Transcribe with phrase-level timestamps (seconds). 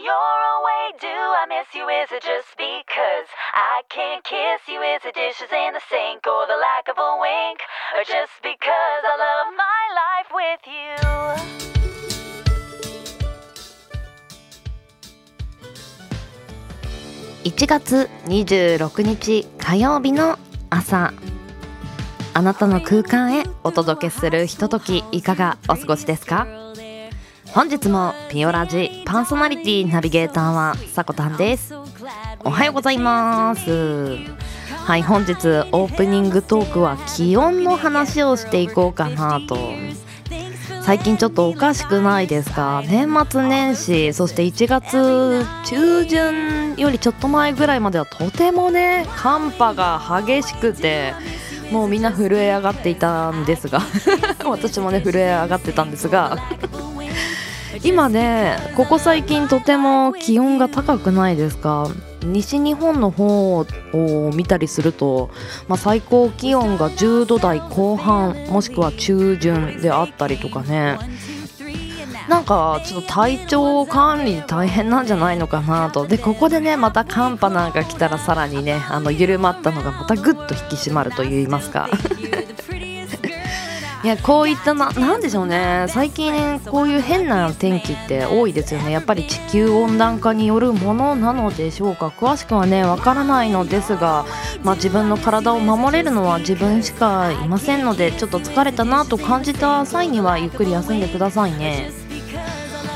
[0.00, 1.84] you're away, do I miss you?
[1.88, 4.80] Is it just because I can't kiss you?
[4.80, 7.60] Is it dishes in the sink or the lack of a wink?
[7.96, 10.96] Or just because I love my life with you?
[17.44, 21.12] 1月26日火曜日の朝
[22.34, 26.59] あなたの空間へお届けするひとときいかがお過ごしですか
[27.54, 31.74] 本日もピオラジパーソナリティナビゲーターはさこたんです。
[32.44, 34.18] おはようございます。
[34.86, 35.32] はい本日
[35.72, 39.56] オープニングトークは気温の話をしていこうかなと。
[40.82, 42.82] 最近ちょっとおかしくないですか？
[42.88, 51.14] 年末年始そして1月中旬よりちょっと前ぐらいまではとてもね寒波が激しくて
[51.70, 53.80] もうみんな震え上がっていたんですが。
[54.46, 56.36] 私もね震え上がってたんですが。
[57.82, 61.88] 今ねここ最近とても気温が高くないですか？
[62.22, 63.66] 西日本の方を
[64.34, 65.30] 見たりすると、
[65.68, 70.98] まあ、最高気温が10度台後半もしくは中旬であったりとかね。
[72.28, 76.06] なんかちょっと体調管理大変なんじゃないのかなと。
[76.06, 81.88] でここでねまた寒波なんか来たらさらにねあの緩まったのがまたぐっと引き締まるといいますか。
[84.02, 85.84] いやこういったななんでしょうね。
[85.88, 88.92] 最近こういう変な天気って多いですよね。
[88.92, 92.06] やっぱり地球温暖化によるものなのでしょうか。
[92.06, 94.24] 詳しくはねわからないのですが、
[94.64, 101.90] まあ、自分の体を守れるのは自分しかいませんのでちょっと疲れたなと感じた際にはゆっくり休んでくださいね。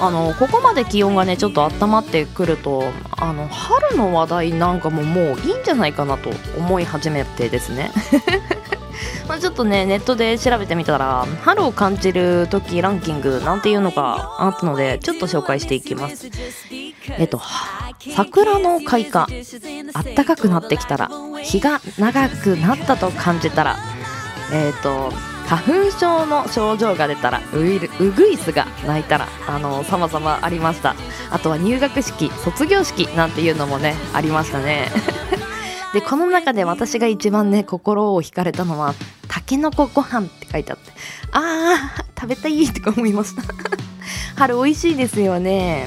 [0.00, 7.92] あのここまで気温がねちょっと温まってくるとあの春の話題なんかももういいんじゃないかなと思い始めてですね。
[9.28, 16.28] まあちょっとねネットで調べてみたら春を感じる時ランキングなんていうのがあったのでちょっと紹介していきます。
[17.18, 17.40] えっと
[18.14, 19.26] 桜の開花
[19.94, 21.10] あったかくなってきたら
[21.42, 23.78] 日が長くなったと感じたら
[24.52, 25.12] えっと
[25.46, 30.94] 花粉症の症状が出たらウイルウグイスが鳴いたらあの様々ありました。
[31.30, 34.90] あとは入学式卒業式なんていうのもねありましたね。
[35.94, 38.94] でこの中で私が一番ね心を惹かれたのは
[39.28, 40.92] 「たけのこご飯」って書いてあって
[41.30, 43.42] あー食べたいとか思いました。
[44.34, 45.86] 春美味しいですよね。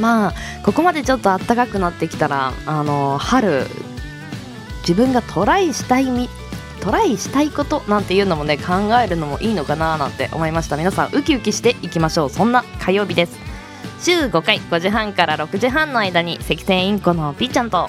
[0.00, 0.34] まあ
[0.64, 3.66] ここまでちょっと暖かくなってきたらあの春
[4.82, 6.28] 自分がトライしたいみ
[6.80, 10.76] トライしたいことなんていうのもね考えるのもいいのかななんて思いました。
[10.76, 12.30] 皆さんウキウキしていきましょう。
[12.30, 13.36] そんな火曜日です。
[14.00, 17.88] 週5回5時半から6時半の間に赤線インコのピーちゃんと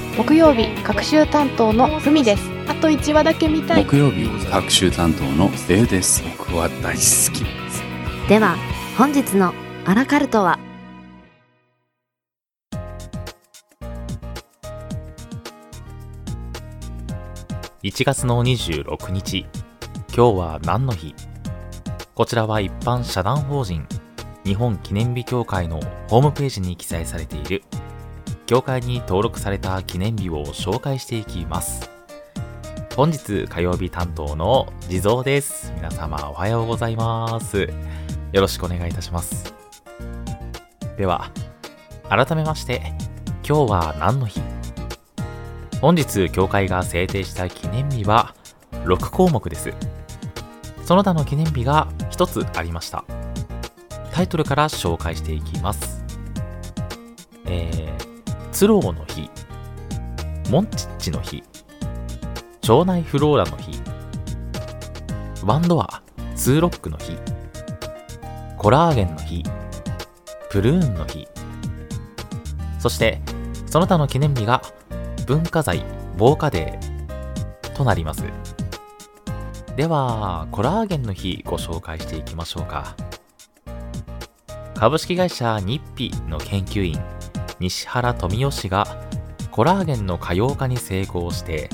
[0.17, 2.43] 木曜日各週担当のふみです。
[2.67, 3.85] あと1話だけ見たい。
[3.85, 6.21] 木曜日各週担当のレイです。
[6.37, 7.81] 僕は大好きです。
[8.27, 8.57] では
[8.97, 9.53] 本日の
[9.85, 10.59] アラカルトは
[17.81, 19.45] ？1月の26日。
[20.13, 21.15] 今日は何の日？
[22.13, 23.87] こちらは一般社団法人
[24.43, 25.79] 日本記念日協会の
[26.09, 27.63] ホームページに記載されている
[28.51, 31.89] 協会に登録された記念日を紹介していきます。
[32.97, 35.71] 本日火曜日担当の地蔵です。
[35.77, 37.69] 皆様おはようございます。
[38.33, 39.53] よろしくお願いいたします。
[40.97, 41.31] では
[42.09, 42.81] 改めまして
[43.47, 44.41] 今日は何の日？
[45.79, 48.35] 本日協会が制定した記念日は
[48.83, 49.73] 6項目です。
[50.83, 53.05] その他の記念日が1一つありました。
[54.11, 56.03] タイトルから紹介していきます。
[57.45, 58.10] えー、
[58.61, 59.27] ツローの日
[60.51, 61.43] モンチッチの日
[62.69, 63.81] 腸内フローラの日
[65.43, 66.03] ワンドア
[66.35, 67.17] ツーロックの日
[68.59, 69.43] コラーゲンの日
[70.51, 71.27] プルーンの日
[72.77, 73.19] そして
[73.65, 74.61] その他の記念日が
[75.25, 75.83] 文化財
[76.19, 78.25] 防火デーとなります。
[79.75, 82.95] ではコラーゲンの日ご紹介していきましょうか。
[84.75, 86.99] 株式会社ニッピの研究員
[87.61, 88.87] 西原富義氏が
[89.51, 91.69] コラーゲンの可用化に成功して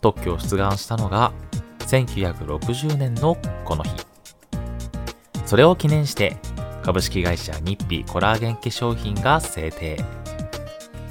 [0.00, 1.32] 特許を出願したのが
[1.78, 3.90] 1960年のこの日。
[5.46, 6.36] それを記念して
[6.82, 10.04] 株式会社ニッピコラーゲン化粧品が制定。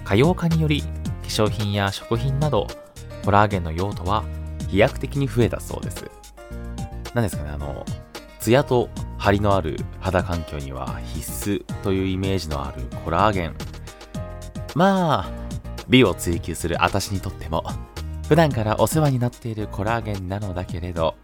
[0.03, 0.87] 可用化により化
[1.23, 2.67] 粧品や食品など
[3.23, 4.25] コラーゲンの用途は
[4.67, 6.03] 飛躍的に増えたそうです。
[7.13, 7.85] 何ですかねあの
[8.41, 13.55] ツヤと張りのある肌環境には必須というイメージのあるコラーゲン。
[14.77, 15.31] まあ
[15.89, 17.63] 美を追求する私にとっても
[18.27, 21.15] 普段からお世話になっているコラーゲンなのだけれど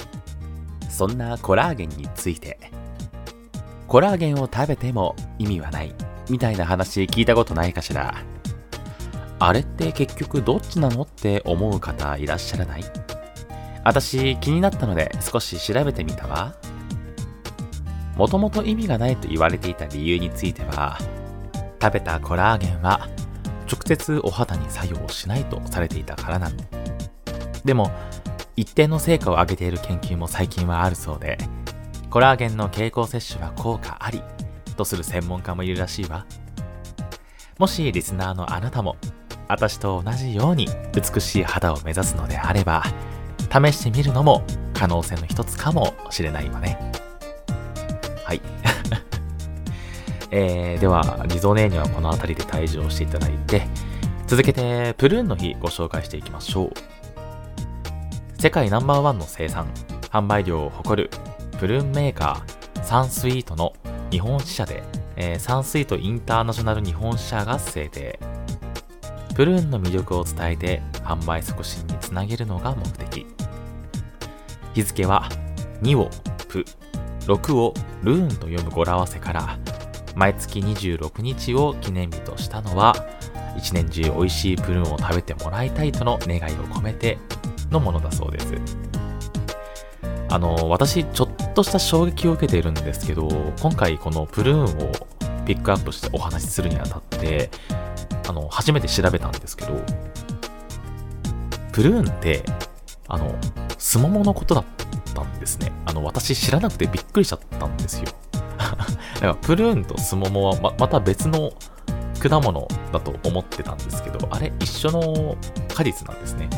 [0.89, 2.57] そんなコラーゲンについて
[3.87, 5.93] コラーゲンを食べても意味はない
[6.31, 8.15] みたいな話聞いたことないかしら。
[9.37, 12.83] あれって結局どっちなのって思う方いらっしゃらない？
[13.83, 16.55] 私気になったので少し調べてみたわ。
[18.15, 20.97] もともと意味がないと言われていた理由については
[21.79, 23.09] 食べたコラーゲンは
[23.73, 26.57] 直接お肌に作用しないとされていたからなの
[27.65, 27.91] でも
[28.55, 31.37] 一定の成果を上げている研究も最近はあるそうで
[32.11, 34.21] コラーゲンの経口摂取は効果あり
[34.77, 36.27] とする専門家もいるらしいわ。
[37.57, 38.97] もしリスナーのあなたも
[39.47, 42.83] 私と同じように美しい肌を目指すのであれば
[43.51, 44.43] 試してみるのも
[44.73, 46.92] 可能性の一つかもしれないわね。
[50.35, 53.67] えー、では、リゾネーにはこの辺りで退場していただいて、
[54.25, 58.41] 続けて、プルーンの日ご紹介していきましょう。
[58.41, 59.71] 世界ナンバーワンの生産、
[60.09, 61.11] 販売量を誇る
[61.59, 63.73] プルーンメーカー、サンスイートの
[64.09, 64.81] 日本支社で、
[65.17, 68.19] えー、サンスイートインターナショナル日本支社が制定。
[69.35, 73.27] プルーンの魅力を伝えて販売促進につなげるのが目的。
[74.73, 75.29] 日付は
[75.83, 76.09] 2を
[76.47, 76.65] プ、
[77.27, 79.59] 6をルーンと読む語呂合わせから
[80.15, 82.95] 毎月26日を記念日としたのは
[83.57, 87.17] 一年中美味しいプルーンを食べてもらいたいとの願いを込めて
[87.71, 88.83] のものだそうです。
[90.29, 93.27] あの私ちょっとした衝撃を受けているんですけど
[93.61, 94.91] 今回このプルーンを
[95.45, 97.51] ピックアップしてお話しするにあたって
[98.27, 99.79] あの初めて調べたんですけど
[101.71, 102.43] プルーンって
[103.07, 103.35] あの
[103.77, 104.65] スモモのことだっ
[105.13, 105.71] たんですね。
[105.85, 108.05] あの私知らなくてびっくりしちゃったんですよ。
[109.23, 111.53] だかプルーンとスモモはままた別の
[112.19, 115.37] 果物だと思ってたんですけど、あれ一緒の
[115.73, 116.49] 果実なんですね。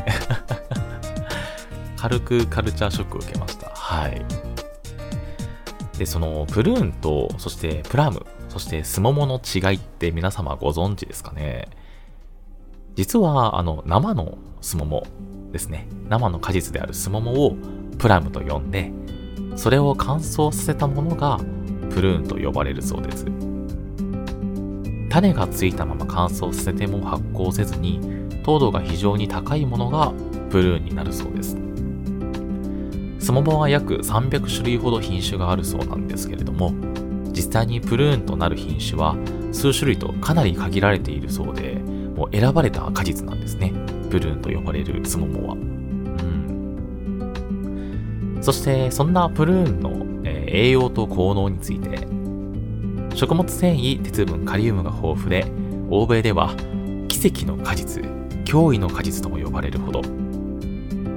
[1.96, 3.70] 軽くカルチャーショックを受けました。
[3.70, 4.26] はい。
[6.00, 11.68] で、そのプルーンと、そしてプラム、そしてスモモの違いって皆様ご存知ですかね
[12.96, 15.06] 実は、あの、生のスモモ
[15.52, 15.88] ですね。
[16.10, 17.56] 生の果実であるスモモを
[18.00, 18.92] プラムと呼んで、
[19.56, 21.40] それを乾燥させたものが
[21.90, 23.26] プルーンと呼ばれるそうです。
[25.10, 28.00] 種がついたまま乾燥させても発酵せずに
[28.44, 30.12] 糖度が非常に高いものが
[30.50, 31.58] プルーンになるそうです。
[33.20, 36.72] スモモは約300種類ほど品種があるそうなんですけれども
[37.32, 39.16] 実際にプルーンとなる品種は
[39.52, 41.82] 数種類とかなり限られているそうで
[42.16, 43.74] もう選ばれた果実なんですね。
[44.12, 45.56] プルーンと呼ばれるスモモは。
[45.56, 45.66] うん。
[48.42, 50.05] そしてそんなプルーンの
[50.56, 52.08] 栄養と効能について。
[53.16, 55.46] 食物繊維鉄分カリウムが豊富で
[55.90, 56.54] 欧米では
[57.08, 58.04] 奇跡の果実
[58.44, 60.02] 驚異の果実とも呼ばれるほど。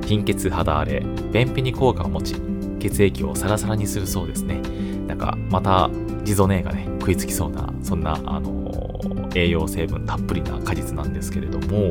[0.07, 1.01] 貧血肌荒れ
[1.33, 2.37] 便秘に効果を持ち
[2.79, 4.63] 血液をサラサラにするそうですね。
[5.07, 5.91] なんかまた
[6.25, 11.91] 地蔵姉がね食いつきそうなそんなあのー、栄養成分たっぷりな果実なんですけれども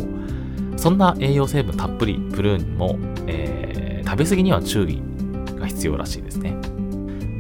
[0.78, 5.02] そんな栄養成分たっぷりプルーンも、えー、食べ過ぎには注意
[5.60, 6.56] が必要らしいですね。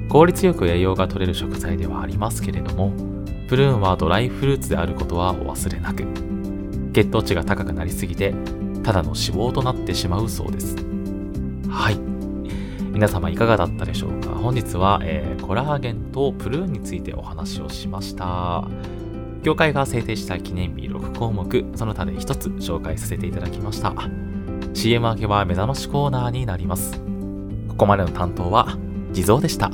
[0.09, 2.91] 効率よく栄養が取れる食材ではありますけれども、
[3.47, 6.05] プルーンはドライフルーツであることはお忘れなく。
[6.93, 8.33] 血糖値が高くなりすぎて、
[8.83, 10.75] ただの脂肪となってしまうそうです。
[11.69, 11.99] はい。
[12.91, 14.29] 皆様いかがだったでしょうか？
[14.31, 18.67] 本日は、えー、コラーゲンとプルーンについてお話をしました。
[19.43, 23.93] 業界が制定した記念日6項目、その他で1つ紹介させていただきました。
[24.73, 26.99] CM 明けは目覚ましコーナーになります。
[27.67, 28.77] ここまでの担当は
[29.13, 29.69] 地蔵でした。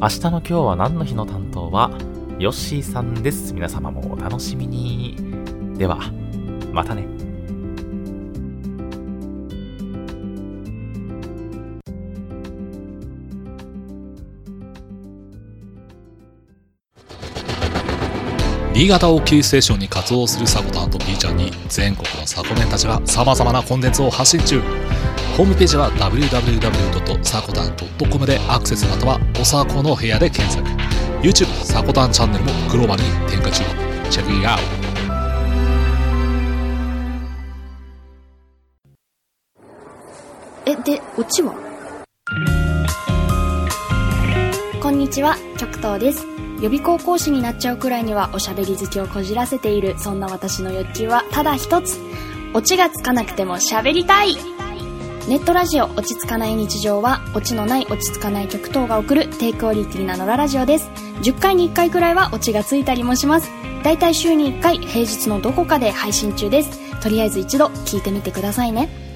[0.00, 1.90] 明日の今日は何の日の担当は
[2.38, 3.52] ヨッシーさんです。
[3.52, 5.16] 皆様もお楽しみに。
[5.76, 5.98] では
[6.72, 7.17] またね。
[18.78, 24.60] 新潟をキーステーションに活動するサコタンと B ちゃんに全国のサコメンたちが様々なコンテンツを発信中。
[25.36, 30.64] ホームページは www.sakotan.com でアクセスまたはおさこの部屋で検索。
[31.26, 33.64] YouTube サコタンチャンネルもグローバルに展開中。
[34.10, 34.58] チェックイアウ
[40.66, 41.52] え、で、オチは？
[44.80, 46.24] こんにちは、極東です。
[46.60, 51.98] 予備高校師になっちゃうくらいにはおしゃべり好きをこじらせている、そんな私の欲求はただ一つ。
[52.54, 54.36] オチがつかなくても喋りたい
[55.28, 60.90] ネットラジオ落ち着かない日常は、オチのない落ち着かない曲等が送る低クオリティな野良ラジオです。
[61.20, 63.50] 10回に1回くらいはオチがついたりもします。
[63.84, 66.70] だいたい週に1回、平日のどこかで配信中です。
[67.02, 69.07] とりあえず一度聞いてみてくださいね。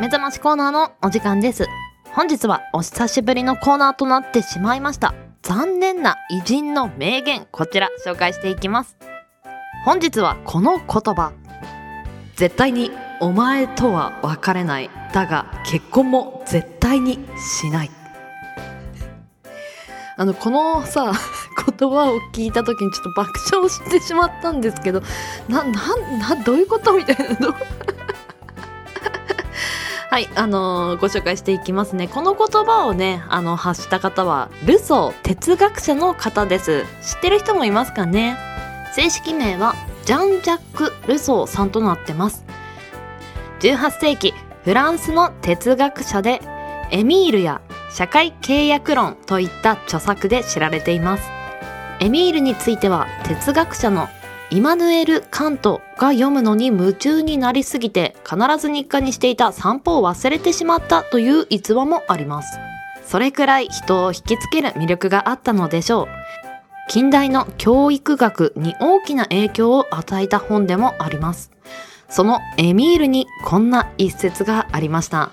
[0.00, 1.66] 目覚ましコーナーのお時間です。
[2.14, 5.12] 本日はお久しぶりのコーナーとなってしまいました。
[5.42, 8.96] 残念な偉人の名言、こちら紹介していきます。
[9.84, 11.34] 本日はこの言葉。
[12.34, 12.90] 絶対に
[13.20, 14.88] お前とは別れない。
[15.12, 17.90] だが結婚も絶対にしない。
[20.16, 21.12] あの、このさ、
[21.78, 25.02] 言葉を聞いた時にちょっと爆笑してしまったんですけど、
[25.46, 27.54] な、なん、な、どういうことみたいなの。
[30.10, 32.08] はい、あのーご紹介していきますね。
[32.08, 36.84] この言葉をね、あの、発した方は、ルソー哲学者の方です。
[37.00, 38.36] 知ってる人もいますかね？
[38.96, 42.44] 正式名は、ジャン・ジャック・ルソーさんとなってます。
[43.60, 46.40] 18世紀、フランスの哲学者で、
[46.90, 47.60] エミールや
[47.92, 51.22] 社会契約論といった著作で知られています。
[52.00, 54.08] エミールについては、哲学者の
[54.52, 62.58] イマヌエル・カントが読むのに夢中になりすぎて必ず日課にしていた散歩を忘れてしまったという逸話もあります。
[63.04, 66.08] それくらい人を引きつける魅力があったのでしょう。
[66.88, 71.52] 近代の教育学に大きな影響を与えた本でもあります。
[72.08, 75.30] そのエミールにこんな一節がありました。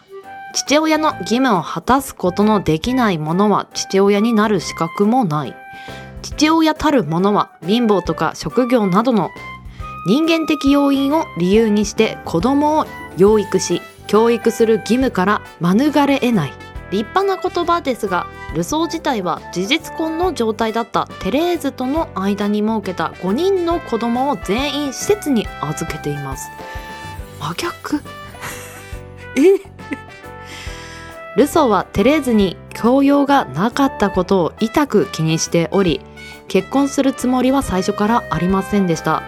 [0.53, 5.55] 父親の義務を果たすことのできない者は父親になる資格もない。
[6.21, 9.29] 父親たる者は貧乏とか職業などの
[10.07, 12.86] 人間的要因を理由にして子供を
[13.17, 16.53] 養育し教育する義務から免れ得ない。
[16.89, 26.50] 立派な言葉ですがルソー自体は事実婚の状態だったテレーズとの間に設けた5人の子供を全員施設に預けています。
[27.39, 28.01] 真逆？
[29.36, 29.59] え？
[31.36, 36.01] ルソーはテレーズに教養がなかったことを痛く気にしており
[36.48, 39.24] 結婚するつもりは最初からありませんでした。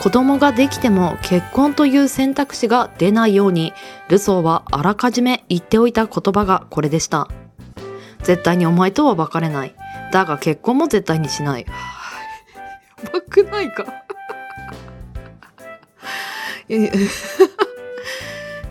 [0.00, 3.72] 子供ができても結婚という選択肢が出ないように
[4.08, 7.28] ルソーはあらかじめ言っておいた言葉がこれでした。
[8.22, 9.74] 絶対にお前とは別れない。
[10.12, 11.66] だが結婚も絶対にしない。
[13.02, 13.84] やばくないか？
[16.68, 16.90] いやいや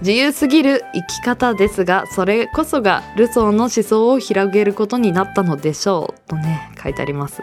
[0.01, 7.41] 自由すぎる生き方ですがそれこそがルソーの思想を広げることになったのでしょうとね書いてあります。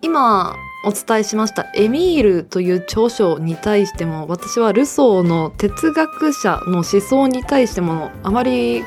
[0.00, 8.82] 今お伝えしましたエミールという著書に対しても私はルソーの哲学者の思想に対してもあまり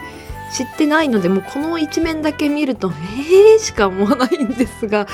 [0.53, 5.07] 知ってないのでもうこの一面だけ見るとえーしか思わないんですが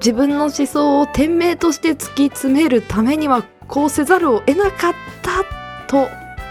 [0.00, 5.44] 自分の思想を店名として突き詰めるためにはこうせざるを得なかった
[5.86, 6.25] と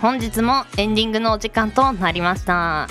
[0.00, 2.88] 本日もエンディングのお時間となりました。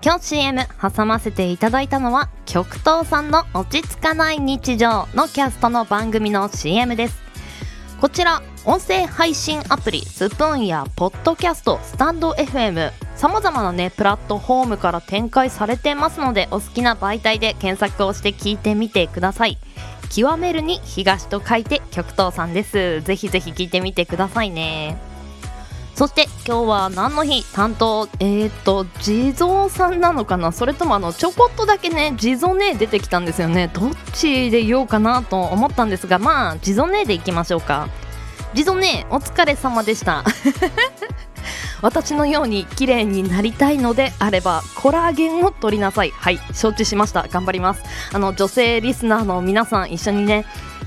[0.00, 7.20] 今日 CM 挟ませていただいたのは極東さんの落ち着かない日常のキャストの番組の CM です。
[8.00, 19.58] こちら音声配信アプリスプーンやポッドキャストスタンド FM さまざまなねプラットフォームから展開されてますのでお好きな媒体で検索をして聞いてみてください。
[20.14, 23.00] 極めるに東と書いて極東さんです。
[23.00, 25.10] ぜひぜひ聞いてみてくださいね。
[26.02, 28.08] そして今日は何の日担当？
[28.18, 30.50] えっ、ー、と地蔵さんなのかな？
[30.50, 33.70] それともあのちょこっとだけね地蔵ね出てきたんですよね。
[33.72, 37.88] どっちで言おうかなと思ったんですがまあ地蔵ねでいきましょうか。
[38.52, 40.24] 地蔵ねお疲れ様でした。
[41.82, 46.10] 私のように綺麗になりたいのであればコラーゲンを取りなさい。
[46.10, 47.28] はい承知しました。
[47.28, 47.82] 頑張ります。
[48.12, 50.46] あの女性リスナーの皆さん一緒にね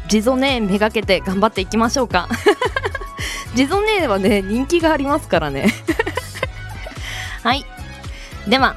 [0.09, 2.27] 地蔵ねめがけて頑張っていきましょうか。
[3.55, 5.73] 地蔵ねはね人気がありますからね。
[7.41, 7.65] はい。
[8.47, 8.75] では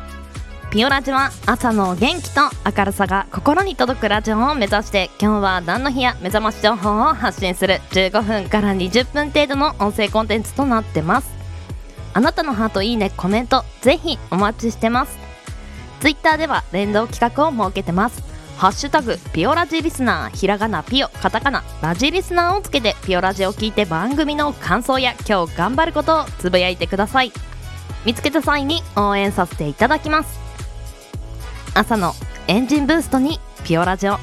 [0.70, 2.42] ピオラジは朝の元気と
[2.76, 7.80] 明るさが心に届くラジオを目指して今日は何の日や目覚まし情報を発信する。
[7.90, 11.28] 15分から20分程度の音声コンテンツとなってます。
[12.14, 15.18] あなたのハートいいねコメントぜひお待ちしてます。
[16.00, 18.37] ツイッターでは連動企画を設けてます。
[18.58, 27.30] ハッシュタグピオラジリスナーひらがなピオカタカナラジリスナーをつけてピオラジを聞いて番組の感想や今日頑張ることをつぶやいてください。
[28.04, 30.40] 見つけた際に応援させていただきます。
[31.74, 32.14] 朝の
[32.48, 34.18] エンジンブーストにピオラジオ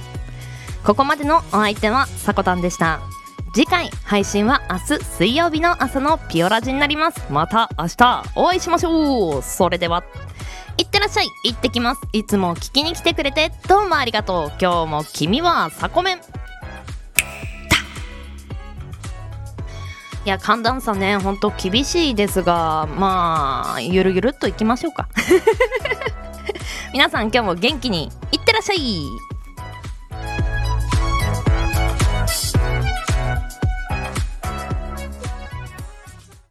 [0.84, 3.00] ここまでのお相手はさこたんでした。
[3.54, 7.26] 次回配信は明日水曜日の朝のピオラジになります。
[7.30, 9.42] また明日お会いしましょう。
[9.42, 10.04] それでは。
[10.78, 11.30] いってらっしゃい。
[11.46, 12.02] 行ってきます。
[12.12, 14.52] いつも聞きに来てくれてどうもありがとう。
[14.60, 16.18] 今日も君はサコメン。
[16.18, 16.22] い
[20.26, 21.18] や寒暖差ね。
[21.18, 25.08] ほんと厳しいですがまあゆるゆるっといきましょうか。
[26.92, 29.35] 皆さん今日も元気にいってらっしゃい。